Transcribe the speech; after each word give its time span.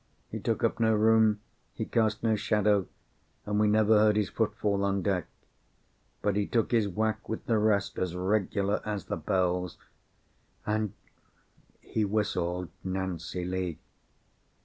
He 0.31 0.39
took 0.39 0.63
up 0.63 0.79
no 0.79 0.95
room, 0.95 1.41
he 1.75 1.85
cast 1.85 2.23
no 2.23 2.35
shadow, 2.35 2.87
and 3.45 3.59
we 3.59 3.67
never 3.67 3.99
heard 3.99 4.15
his 4.15 4.29
footfall 4.29 4.83
on 4.83 5.03
deck; 5.03 5.27
but 6.23 6.35
he 6.35 6.47
took 6.47 6.71
his 6.71 6.87
whack 6.87 7.29
with 7.29 7.45
the 7.45 7.59
rest 7.59 7.99
as 7.99 8.15
regular 8.15 8.81
as 8.83 9.05
the 9.05 9.15
bells, 9.17 9.77
and 10.65 10.93
he 11.81 12.03
whistled 12.03 12.69
"Nancy 12.83 13.45
Lee." 13.45 13.77